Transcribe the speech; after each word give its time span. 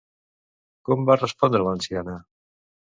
Com 0.89 1.05
va 1.11 1.19
respondre 1.25 1.65
l'anciana? 1.69 2.21